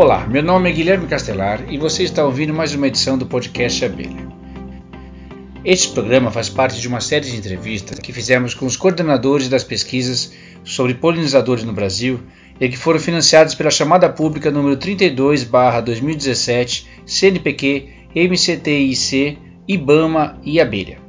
Olá, 0.00 0.28
meu 0.28 0.44
nome 0.44 0.70
é 0.70 0.72
Guilherme 0.72 1.08
Castelar 1.08 1.64
e 1.68 1.76
você 1.76 2.04
está 2.04 2.24
ouvindo 2.24 2.54
mais 2.54 2.72
uma 2.72 2.86
edição 2.86 3.18
do 3.18 3.26
podcast 3.26 3.84
Abelha. 3.84 4.28
Este 5.64 5.88
programa 5.88 6.30
faz 6.30 6.48
parte 6.48 6.80
de 6.80 6.86
uma 6.86 7.00
série 7.00 7.28
de 7.28 7.36
entrevistas 7.36 7.98
que 7.98 8.12
fizemos 8.12 8.54
com 8.54 8.64
os 8.64 8.76
coordenadores 8.76 9.48
das 9.48 9.64
pesquisas 9.64 10.32
sobre 10.62 10.94
polinizadores 10.94 11.64
no 11.64 11.72
Brasil 11.72 12.20
e 12.60 12.68
que 12.68 12.76
foram 12.76 13.00
financiadas 13.00 13.56
pela 13.56 13.72
chamada 13.72 14.08
pública 14.08 14.52
número 14.52 14.76
32/2017 14.76 16.86
CNPq, 17.04 17.88
MCTIC, 18.14 19.36
IBAMA 19.66 20.38
e 20.44 20.60
Abelha. 20.60 21.07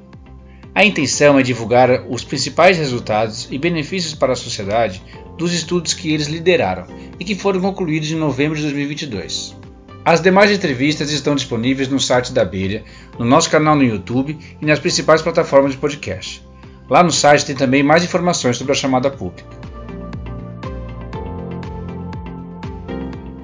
A 0.80 0.86
intenção 0.86 1.38
é 1.38 1.44
divulgar 1.44 2.06
os 2.08 2.24
principais 2.24 2.78
resultados 2.78 3.50
e 3.52 3.58
benefícios 3.58 4.16
para 4.16 4.32
a 4.32 4.36
sociedade 4.38 5.04
dos 5.38 5.52
estudos 5.52 5.94
que 5.94 6.14
eles 6.14 6.28
lideraram 6.28 6.88
e 7.20 7.26
que 7.26 7.36
foram 7.36 7.60
concluídos 7.60 8.10
em 8.10 8.16
novembro 8.16 8.56
de 8.56 8.62
2022. 8.62 9.58
As 10.06 10.22
demais 10.22 10.50
entrevistas 10.50 11.12
estão 11.12 11.36
disponíveis 11.36 11.90
no 11.90 12.00
site 12.00 12.32
da 12.32 12.44
Abelha, 12.44 12.86
no 13.18 13.26
nosso 13.26 13.50
canal 13.50 13.76
no 13.76 13.84
YouTube 13.84 14.40
e 14.62 14.66
nas 14.66 14.80
principais 14.80 15.22
plataformas 15.22 15.74
de 15.74 15.78
podcast. 15.78 16.42
Lá 16.90 17.04
no 17.04 17.12
site 17.12 17.48
tem 17.48 17.58
também 17.58 17.84
mais 17.84 18.02
informações 18.02 18.56
sobre 18.56 18.72
a 18.72 18.76
chamada 18.76 19.12
pública. 19.12 19.50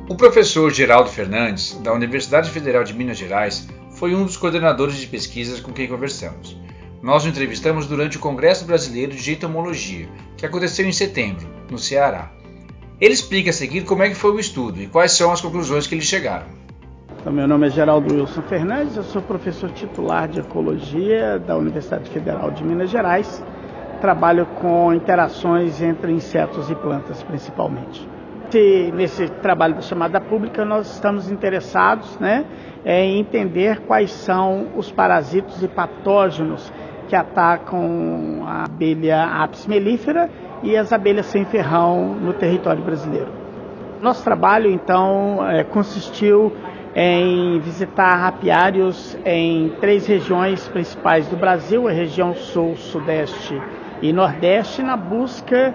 O 0.08 0.16
professor 0.16 0.74
Geraldo 0.74 1.10
Fernandes, 1.10 1.78
da 1.84 1.92
Universidade 1.92 2.50
Federal 2.50 2.86
de 2.86 2.94
Minas 2.94 3.18
Gerais, 3.18 3.68
foi 3.92 4.16
um 4.16 4.24
dos 4.24 4.38
coordenadores 4.38 4.96
de 4.96 5.08
pesquisas 5.08 5.60
com 5.60 5.74
quem 5.74 5.86
conversamos. 5.86 6.64
Nós 7.06 7.24
o 7.24 7.30
entrevistamos 7.30 7.86
durante 7.86 8.18
o 8.18 8.20
Congresso 8.20 8.66
Brasileiro 8.66 9.14
de 9.14 9.32
Entomologia, 9.32 10.10
que 10.36 10.44
aconteceu 10.44 10.88
em 10.88 10.92
setembro, 10.92 11.46
no 11.70 11.78
Ceará. 11.78 12.32
Ele 13.00 13.14
explica 13.14 13.52
a 13.52 13.54
seguir 13.54 13.84
como 13.84 14.02
é 14.02 14.10
que 14.10 14.16
foi 14.16 14.32
o 14.32 14.40
estudo 14.40 14.82
e 14.82 14.88
quais 14.88 15.12
são 15.12 15.32
as 15.32 15.40
conclusões 15.40 15.86
que 15.86 15.94
eles 15.94 16.06
chegaram. 16.06 16.48
Então, 17.22 17.32
meu 17.32 17.48
nome 17.48 17.68
é 17.68 17.70
Geraldo 17.70 18.12
Wilson 18.12 18.42
Fernandes, 18.42 18.98
eu 18.98 19.04
sou 19.04 19.22
professor 19.22 19.70
titular 19.70 20.28
de 20.28 20.40
Ecologia 20.40 21.38
da 21.38 21.56
Universidade 21.56 22.10
Federal 22.10 22.50
de 22.50 22.64
Minas 22.64 22.90
Gerais. 22.90 23.44
Trabalho 24.02 24.48
com 24.60 24.92
interações 24.92 25.84
entre 25.84 26.12
insetos 26.12 26.72
e 26.72 26.76
plantas, 26.76 27.22
principalmente. 27.22 28.10
Nesse 28.96 29.28
trabalho 29.28 29.76
da 29.76 29.82
chamada 29.82 30.20
pública, 30.20 30.66
nós 30.66 30.92
estamos 30.94 31.30
interessados 31.30 32.18
né, 32.20 32.46
em 32.84 33.20
entender 33.20 33.82
quais 33.82 34.12
são 34.12 34.70
os 34.76 34.92
parasitos 34.92 35.62
e 35.62 35.68
patógenos 35.68 36.72
que 37.08 37.16
atacam 37.16 38.44
a 38.46 38.66
abelha 38.66 39.24
apis 39.24 39.66
mellifera 39.68 40.30
e 40.64 40.76
as 40.76 40.92
abelhas 40.92 41.26
sem 41.28 41.46
ferrão 41.46 42.16
no 42.16 42.34
território 42.34 42.84
brasileiro. 42.84 43.30
Nosso 44.02 44.24
trabalho, 44.24 44.70
então, 44.70 45.46
é, 45.48 45.64
consistiu 45.64 46.54
em 46.96 47.60
visitar 47.60 48.26
apiários 48.26 49.18
em 49.26 49.70
três 49.82 50.08
regiões 50.08 50.68
principais 50.68 51.28
do 51.28 51.36
Brasil, 51.36 51.88
a 51.88 51.92
região 51.92 52.34
sul, 52.34 52.76
sudeste 52.78 53.62
e 54.02 54.14
nordeste, 54.14 54.82
na 54.82 54.96
busca 54.96 55.74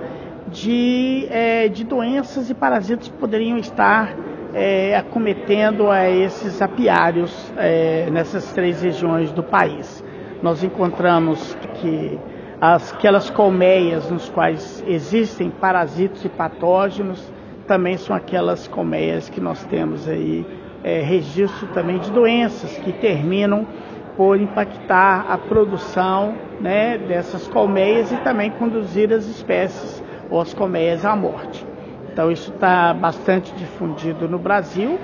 de, 0.49 1.27
é, 1.31 1.69
de 1.69 1.85
doenças 1.85 2.49
e 2.49 2.55
parasitas 2.55 3.09
que 3.09 3.15
poderiam 3.15 3.59
estar 3.59 4.15
é, 4.55 4.97
acometendo 4.97 5.91
a 5.91 6.09
esses 6.09 6.61
apiários 6.61 7.53
é, 7.57 8.09
nessas 8.11 8.53
três 8.53 8.83
regiões 8.83 9.31
do 9.33 9.43
país. 9.43 10.03
Nós 10.43 10.63
encontramos 10.65 11.57
que 11.81 12.19
as, 12.61 12.93
aquelas 12.93 13.31
colmeias 13.31 14.11
nos 14.11 14.29
quais 14.29 14.83
existem 14.87 15.51
parasitos 15.51 16.25
e 16.25 16.29
patógenos 16.29 17.33
também 17.67 17.97
são 17.97 18.15
aquelas 18.15 18.67
colmeias 18.67 19.29
que 19.29 19.41
nós 19.41 19.65
temos 19.67 20.09
aí 20.09 20.47
é, 20.83 21.01
registro 21.01 21.69
também 21.69 21.99
de 21.99 22.11
doenças 22.11 22.77
que 22.79 22.93
terminam 22.93 23.67
por 24.17 24.41
impactar 24.41 25.27
a 25.29 25.39
produção 25.39 26.35
né, 26.61 26.99
dessas 26.99 27.47
colmeias 27.49 28.11
e 28.13 28.17
também 28.19 28.51
conduzir 28.51 29.13
as 29.13 29.27
espécies 29.27 30.03
ou 30.29 30.41
as 30.41 30.53
colmeias 30.53 31.05
à 31.05 31.15
morte. 31.15 31.65
Então 32.13 32.31
isso 32.31 32.51
está 32.53 32.93
bastante 32.93 33.53
difundido 33.55 34.29
no 34.29 34.39
Brasil, 34.39 34.99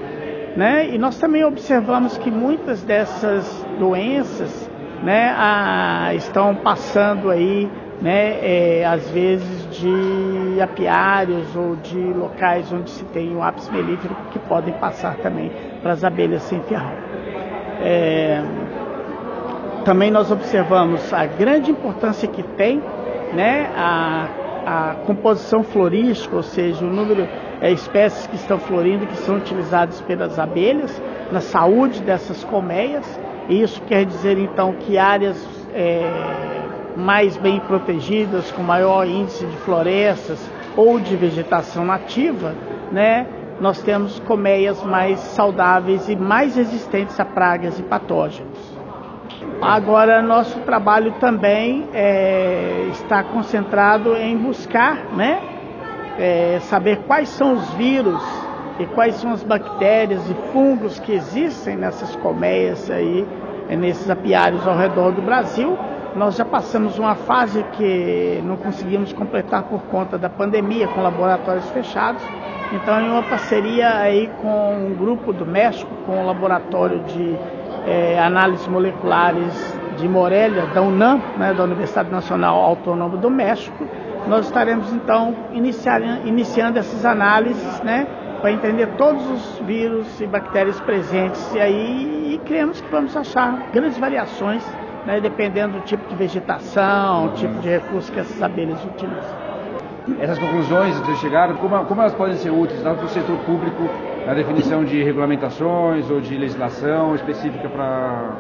né? 0.57 0.89
E 0.93 0.99
nós 0.99 1.19
também 1.19 1.45
observamos 1.45 2.19
que 2.19 2.31
muitas 2.31 2.83
dessas 2.83 3.65
doenças, 3.79 4.71
né, 5.03 5.35
a, 5.37 6.15
estão 6.15 6.55
passando 6.55 7.31
aí, 7.31 7.71
né, 8.01 8.39
é, 8.43 8.85
às 8.85 9.09
vezes 9.11 9.69
de 9.71 10.61
apiários 10.61 11.55
ou 11.55 11.77
de 11.77 11.99
locais 11.99 12.73
onde 12.73 12.91
se 12.91 13.05
tem 13.07 13.35
o 13.35 13.43
ápice 13.43 13.71
melífero 13.73 14.15
que 14.31 14.39
podem 14.39 14.75
passar 14.75 15.17
também 15.17 15.51
para 15.83 15.93
as 15.93 16.05
abelhas 16.05 16.43
sem 16.43 16.61
ferrão. 16.63 16.93
É, 17.83 18.43
também 19.85 20.11
nós 20.11 20.31
observamos 20.31 21.13
a 21.13 21.27
grande 21.27 21.71
importância 21.71 22.27
que 22.27 22.43
tem, 22.43 22.83
né, 23.33 23.71
a 23.77 24.29
a 24.67 24.97
composição 25.07 25.63
florística, 25.63 26.35
ou 26.35 26.43
seja, 26.43 26.85
o 26.85 26.89
número 26.89 27.29
é, 27.61 27.71
espécies 27.71 28.27
que 28.27 28.35
estão 28.35 28.59
florindo, 28.59 29.07
que 29.07 29.17
são 29.19 29.37
utilizadas 29.37 30.01
pelas 30.01 30.41
abelhas, 30.41 31.01
na 31.31 31.41
saúde 31.41 32.03
dessas 32.03 32.43
colmeias. 32.43 33.07
Isso 33.49 33.81
quer 33.83 34.05
dizer 34.05 34.39
então 34.39 34.73
que 34.73 34.99
áreas 34.99 35.37
é, 35.73 36.11
mais 36.97 37.37
bem 37.37 37.61
protegidas, 37.61 38.51
com 38.51 38.63
maior 38.63 39.07
índice 39.07 39.47
de 39.47 39.57
florestas 39.59 40.51
ou 40.77 40.99
de 40.99 41.15
vegetação 41.15 41.85
nativa, 41.85 42.55
né, 42.91 43.27
nós 43.61 43.83
temos 43.83 44.19
colmeias 44.21 44.83
mais 44.83 45.19
saudáveis 45.19 46.09
e 46.09 46.17
mais 46.17 46.57
resistentes 46.57 47.19
a 47.21 47.25
pragas 47.25 47.79
e 47.79 47.83
patógenos. 47.83 48.77
Agora, 49.63 50.21
nosso 50.21 50.59
trabalho 50.61 51.13
também 51.13 51.89
é, 51.95 52.89
está 52.91 53.23
concentrado 53.23 54.15
em 54.17 54.37
buscar, 54.37 54.97
né, 55.15 55.41
é, 56.19 56.59
saber 56.63 56.99
quais 57.07 57.29
são 57.29 57.55
os 57.55 57.71
vírus 57.75 58.46
e 58.79 58.87
quais 58.87 59.15
são 59.17 59.33
as 59.33 59.43
bactérias 59.43 60.29
e 60.29 60.35
fungos 60.53 60.99
que 60.99 61.13
existem 61.13 61.77
nessas 61.77 62.15
colmeias 62.17 62.91
aí, 62.91 63.27
nesses 63.71 64.09
apiários 64.09 64.67
ao 64.67 64.77
redor 64.77 65.13
do 65.13 65.23
Brasil. 65.23 65.77
Nós 66.15 66.37
já 66.37 66.45
passamos 66.45 66.99
uma 66.99 67.15
fase 67.15 67.63
que 67.73 68.41
não 68.45 68.57
conseguimos 68.57 69.13
completar 69.13 69.65
por 69.65 69.83
conta 69.83 70.17
da 70.17 70.31
pandemia, 70.31 70.89
com 70.89 71.03
laboratórios 71.03 71.69
fechados. 71.71 72.23
Então, 72.73 73.01
em 73.01 73.11
uma 73.11 73.23
parceria 73.23 73.97
aí 73.99 74.31
com 74.41 74.75
um 74.75 74.95
grupo 74.95 75.33
do 75.33 75.45
México, 75.45 75.91
com 76.07 76.23
o 76.23 76.27
laboratório 76.27 77.01
de 77.01 77.37
é, 77.87 78.19
análises 78.19 78.67
moleculares 78.67 79.79
de 79.97 80.09
Morelia, 80.09 80.67
da 80.67 80.83
UNAM, 80.83 81.21
né, 81.39 81.55
da 81.55 81.65
Universidade 81.65 82.11
Nacional 82.11 82.57
Autônoma 82.57 83.17
do 83.17 83.31
México, 83.31 83.87
nós 84.27 84.47
estaremos 84.47 84.93
então 84.93 85.35
iniciando 85.53 86.79
essas 86.79 87.05
análises, 87.05 87.81
né, 87.83 88.07
para 88.41 88.53
entender 88.53 88.87
todos 88.97 89.29
os 89.31 89.59
vírus 89.67 90.21
e 90.21 90.27
bactérias 90.27 90.79
presentes 90.81 91.55
e 91.55 91.61
aí 91.61 92.35
e 92.35 92.39
cremos 92.45 92.81
que 92.81 92.91
vamos 92.91 93.17
achar 93.17 93.69
grandes 93.73 93.99
variações, 93.99 94.65
né, 95.07 95.21
dependendo 95.21 95.79
do 95.79 95.85
tipo 95.85 96.07
de 96.09 96.15
vegetação, 96.17 97.33
tipo 97.35 97.55
de 97.61 97.69
recurso 97.69 98.13
que 98.13 98.21
essas 98.21 98.43
abelhas 98.43 98.83
utilizam. 98.85 99.47
Essas 100.21 100.39
conclusões 100.39 100.97
que 101.01 101.07
vocês 101.07 101.19
chegaram, 101.19 101.57
como, 101.57 101.85
como 101.85 102.01
elas 102.01 102.15
podem 102.15 102.37
ser 102.37 102.51
úteis 102.51 102.81
para 102.81 102.93
o 102.93 103.09
setor 103.09 103.37
público 103.39 103.89
na 104.25 104.35
definição 104.35 104.85
de 104.85 105.03
regulamentações 105.03 106.09
ou 106.11 106.21
de 106.21 106.37
legislação 106.37 107.15
específica 107.17 107.69
para 107.69 108.37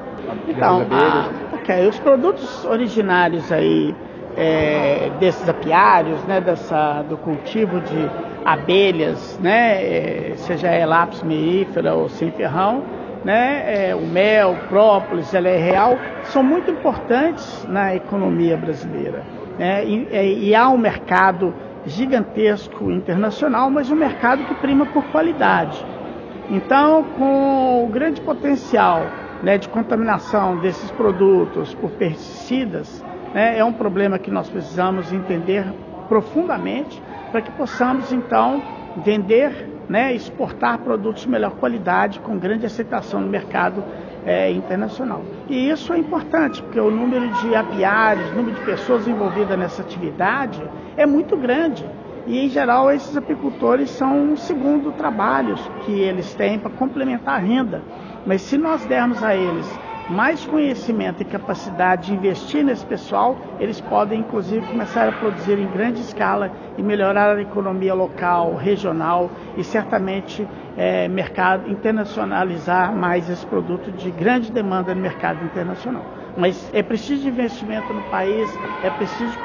então, 0.46 0.82
abelhas? 0.82 1.02
Ah, 1.02 1.30
ok, 1.54 1.88
os 1.88 1.98
produtos 1.98 2.64
originários 2.64 3.50
aí 3.50 3.94
é, 4.36 5.10
desses 5.18 5.48
apiários, 5.48 6.22
né, 6.24 6.40
dessa, 6.40 7.02
do 7.02 7.16
cultivo 7.16 7.80
de 7.80 8.10
abelhas, 8.46 9.38
né, 9.42 9.82
é, 9.82 10.32
seja 10.36 10.68
ela 10.68 10.98
lápis 10.98 11.20
meífera 11.24 11.94
ou 11.94 12.08
sem 12.08 12.30
ferrão, 12.30 12.84
né, 13.24 13.88
é, 13.88 13.94
o 13.94 14.06
mel, 14.06 14.52
o 14.52 14.68
própolis, 14.68 15.34
ela 15.34 15.48
é 15.48 15.56
real, 15.56 15.98
são 16.22 16.44
muito 16.44 16.70
importantes 16.70 17.66
na 17.68 17.96
economia 17.96 18.56
brasileira. 18.56 19.24
Né, 19.58 19.84
e, 19.84 20.08
é, 20.12 20.24
e 20.24 20.54
há 20.54 20.68
um 20.68 20.78
mercado 20.78 21.52
gigantesco 21.84 22.88
internacional, 22.92 23.68
mas 23.68 23.90
um 23.90 23.96
mercado 23.96 24.44
que 24.44 24.54
prima 24.54 24.86
por 24.86 25.02
qualidade. 25.06 25.84
Então, 26.48 27.02
com 27.18 27.84
o 27.84 27.88
grande 27.88 28.20
potencial 28.20 29.02
né, 29.42 29.58
de 29.58 29.68
contaminação 29.68 30.58
desses 30.58 30.88
produtos 30.92 31.74
por 31.74 31.90
pesticidas, 31.90 33.04
né, 33.34 33.58
é 33.58 33.64
um 33.64 33.72
problema 33.72 34.20
que 34.20 34.30
nós 34.30 34.48
precisamos 34.48 35.12
entender 35.12 35.64
profundamente 36.08 37.02
para 37.36 37.42
que 37.42 37.50
possamos 37.50 38.10
então 38.14 38.62
vender, 39.04 39.68
né, 39.90 40.14
exportar 40.14 40.78
produtos 40.78 41.24
de 41.24 41.28
melhor 41.28 41.50
qualidade 41.50 42.18
com 42.20 42.38
grande 42.38 42.64
aceitação 42.64 43.20
no 43.20 43.28
mercado 43.28 43.84
é, 44.24 44.50
internacional. 44.50 45.22
E 45.46 45.68
isso 45.68 45.92
é 45.92 45.98
importante, 45.98 46.62
porque 46.62 46.80
o 46.80 46.90
número 46.90 47.28
de 47.28 47.54
apiários, 47.54 48.30
o 48.30 48.36
número 48.36 48.56
de 48.56 48.64
pessoas 48.64 49.06
envolvidas 49.06 49.58
nessa 49.58 49.82
atividade 49.82 50.62
é 50.96 51.04
muito 51.04 51.36
grande. 51.36 51.84
E 52.26 52.38
em 52.38 52.48
geral 52.48 52.90
esses 52.90 53.14
apicultores 53.14 53.90
são 53.90 54.18
um 54.18 54.36
segundo 54.38 54.90
trabalho 54.92 55.56
que 55.84 55.92
eles 55.92 56.34
têm 56.36 56.58
para 56.58 56.70
complementar 56.70 57.34
a 57.34 57.38
renda. 57.38 57.82
Mas 58.24 58.40
se 58.40 58.56
nós 58.56 58.86
dermos 58.86 59.22
a 59.22 59.36
eles 59.36 59.78
mais 60.08 60.46
conhecimento 60.46 61.22
e 61.22 61.24
capacidade 61.24 62.06
de 62.06 62.14
investir 62.14 62.64
nesse 62.64 62.84
pessoal, 62.84 63.36
eles 63.58 63.80
podem 63.80 64.20
inclusive 64.20 64.66
começar 64.66 65.08
a 65.08 65.12
produzir 65.12 65.58
em 65.58 65.66
grande 65.66 66.00
escala 66.00 66.52
e 66.78 66.82
melhorar 66.82 67.36
a 67.36 67.42
economia 67.42 67.92
local, 67.92 68.54
regional 68.54 69.30
e 69.56 69.64
certamente 69.64 70.46
é, 70.76 71.08
mercado 71.08 71.70
internacionalizar 71.70 72.94
mais 72.94 73.28
esse 73.28 73.44
produto 73.46 73.90
de 73.90 74.10
grande 74.10 74.52
demanda 74.52 74.94
no 74.94 75.00
mercado 75.00 75.44
internacional. 75.44 76.04
Mas 76.36 76.70
é 76.72 76.82
preciso 76.82 77.22
de 77.22 77.28
investimento 77.28 77.92
no 77.92 78.02
país, 78.02 78.58
é 78.82 78.90
preciso 78.90 79.38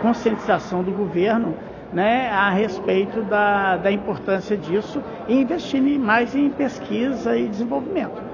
conscientização 0.00 0.82
do 0.82 0.90
governo 0.90 1.54
né, 1.92 2.28
a 2.30 2.50
respeito 2.50 3.22
da, 3.22 3.76
da 3.76 3.92
importância 3.92 4.56
disso 4.56 5.02
e 5.28 5.34
investir 5.40 5.78
mais 5.98 6.34
em 6.34 6.50
pesquisa 6.50 7.36
e 7.36 7.48
desenvolvimento. 7.48 8.27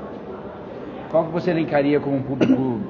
Qual 1.14 1.26
que 1.26 1.30
você 1.30 1.52
elencaria 1.52 2.00
como 2.00 2.20
público 2.24 2.80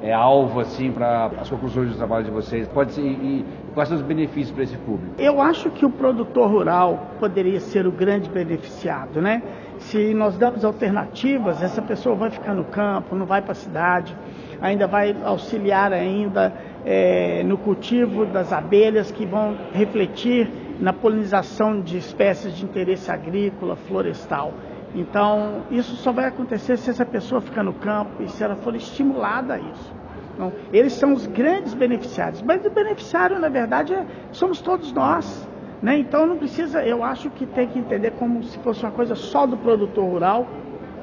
é, 0.00 0.12
alvo 0.12 0.60
assim 0.60 0.92
para 0.92 1.32
as 1.40 1.50
conclusões 1.50 1.90
do 1.90 1.96
trabalho 1.96 2.24
de 2.24 2.30
vocês? 2.30 2.68
Pode 2.68 2.92
ser, 2.92 3.02
e, 3.02 3.44
quais 3.74 3.88
são 3.88 3.98
os 3.98 4.04
benefícios 4.04 4.52
para 4.52 4.62
esse 4.62 4.76
público? 4.76 5.12
Eu 5.18 5.42
acho 5.42 5.68
que 5.70 5.84
o 5.84 5.90
produtor 5.90 6.48
rural 6.48 7.08
poderia 7.18 7.58
ser 7.58 7.84
o 7.84 7.90
grande 7.90 8.30
beneficiado, 8.30 9.20
né? 9.20 9.42
Se 9.78 10.14
nós 10.14 10.38
damos 10.38 10.64
alternativas, 10.64 11.60
essa 11.60 11.82
pessoa 11.82 12.14
vai 12.14 12.30
ficar 12.30 12.54
no 12.54 12.62
campo, 12.62 13.16
não 13.16 13.26
vai 13.26 13.42
para 13.42 13.50
a 13.50 13.56
cidade, 13.56 14.16
ainda 14.62 14.86
vai 14.86 15.16
auxiliar 15.24 15.92
ainda 15.92 16.54
é, 16.86 17.42
no 17.42 17.58
cultivo 17.58 18.24
das 18.24 18.52
abelhas 18.52 19.10
que 19.10 19.26
vão 19.26 19.56
refletir 19.72 20.48
na 20.78 20.92
polinização 20.92 21.80
de 21.80 21.98
espécies 21.98 22.54
de 22.54 22.64
interesse 22.64 23.10
agrícola, 23.10 23.74
florestal. 23.74 24.52
Então, 24.94 25.62
isso 25.70 25.96
só 25.96 26.12
vai 26.12 26.26
acontecer 26.26 26.76
se 26.76 26.88
essa 26.88 27.04
pessoa 27.04 27.40
ficar 27.40 27.64
no 27.64 27.72
campo 27.72 28.22
e 28.22 28.28
se 28.28 28.44
ela 28.44 28.54
for 28.54 28.76
estimulada 28.76 29.54
a 29.54 29.58
isso. 29.58 29.92
Então, 30.34 30.52
eles 30.72 30.92
são 30.92 31.12
os 31.12 31.26
grandes 31.26 31.74
beneficiários, 31.74 32.42
mas 32.42 32.64
o 32.64 32.70
beneficiário, 32.70 33.38
na 33.38 33.48
verdade, 33.48 33.92
é, 33.92 34.04
somos 34.32 34.60
todos 34.60 34.92
nós. 34.92 35.48
Né? 35.82 35.98
Então, 35.98 36.26
não 36.26 36.36
precisa, 36.36 36.82
eu 36.82 37.02
acho 37.02 37.28
que 37.30 37.44
tem 37.44 37.68
que 37.68 37.78
entender 37.78 38.12
como 38.12 38.42
se 38.42 38.58
fosse 38.60 38.82
uma 38.82 38.92
coisa 38.92 39.14
só 39.14 39.46
do 39.46 39.56
produtor 39.56 40.04
rural, 40.04 40.46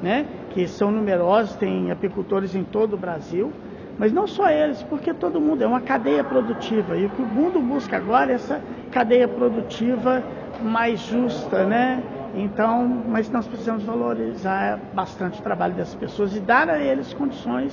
né? 0.02 0.26
que 0.50 0.66
são 0.66 0.90
numerosos, 0.90 1.54
tem 1.56 1.90
apicultores 1.90 2.54
em 2.54 2.64
todo 2.64 2.94
o 2.94 2.96
Brasil, 2.96 3.52
mas 3.98 4.12
não 4.12 4.26
só 4.26 4.48
eles, 4.48 4.82
porque 4.82 5.12
todo 5.14 5.40
mundo 5.40 5.62
é 5.62 5.66
uma 5.66 5.80
cadeia 5.80 6.24
produtiva 6.24 6.96
e 6.96 7.06
o 7.06 7.10
que 7.10 7.22
o 7.22 7.26
mundo 7.26 7.60
busca 7.60 7.96
agora 7.96 8.32
é 8.32 8.34
essa 8.34 8.60
cadeia 8.90 9.28
produtiva 9.28 10.22
mais 10.62 11.00
justa, 11.00 11.64
né? 11.64 12.02
Então, 12.34 12.86
mas 13.08 13.30
nós 13.30 13.46
precisamos 13.46 13.84
valorizar 13.84 14.78
bastante 14.94 15.40
o 15.40 15.42
trabalho 15.42 15.74
dessas 15.74 15.94
pessoas 15.94 16.34
e 16.34 16.40
dar 16.40 16.68
a 16.68 16.78
eles 16.78 17.12
condições 17.12 17.72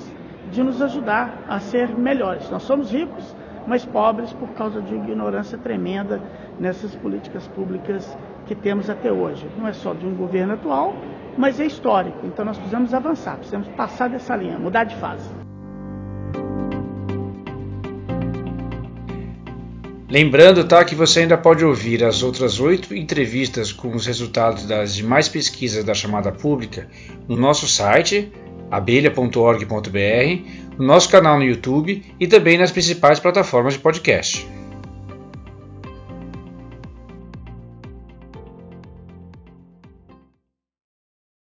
de 0.51 0.63
nos 0.63 0.81
ajudar 0.81 1.45
a 1.47 1.59
ser 1.59 1.89
melhores. 1.97 2.49
Nós 2.49 2.63
somos 2.63 2.91
ricos, 2.91 3.35
mas 3.67 3.85
pobres 3.85 4.33
por 4.33 4.49
causa 4.49 4.81
de 4.81 4.95
ignorância 4.95 5.57
tremenda 5.57 6.21
nessas 6.59 6.95
políticas 6.95 7.47
públicas 7.49 8.17
que 8.45 8.55
temos 8.55 8.89
até 8.89 9.11
hoje. 9.11 9.47
Não 9.57 9.67
é 9.67 9.73
só 9.73 9.93
de 9.93 10.05
um 10.05 10.15
governo 10.15 10.53
atual, 10.53 10.93
mas 11.37 11.59
é 11.59 11.65
histórico. 11.65 12.25
Então 12.25 12.43
nós 12.43 12.57
precisamos 12.57 12.93
avançar, 12.93 13.35
precisamos 13.37 13.67
passar 13.69 14.09
dessa 14.09 14.35
linha, 14.35 14.57
mudar 14.57 14.83
de 14.83 14.95
fase. 14.95 15.38
Lembrando, 20.09 20.63
tá, 20.63 20.83
que 20.83 20.95
você 20.95 21.19
ainda 21.19 21.37
pode 21.37 21.63
ouvir 21.63 22.03
as 22.03 22.23
outras 22.23 22.59
oito 22.59 22.95
entrevistas 22.95 23.71
com 23.71 23.95
os 23.95 24.07
resultados 24.07 24.65
das 24.65 24.95
demais 24.95 25.29
pesquisas 25.29 25.83
da 25.83 25.93
chamada 25.93 26.31
pública 26.31 26.87
no 27.27 27.35
nosso 27.35 27.67
site 27.67 28.31
abelha.org.br, 28.71 29.67
no 30.77 30.85
nosso 30.85 31.09
canal 31.09 31.37
no 31.37 31.43
YouTube 31.43 32.03
e 32.19 32.27
também 32.27 32.57
nas 32.57 32.71
principais 32.71 33.19
plataformas 33.19 33.73
de 33.73 33.79
podcast. 33.79 34.47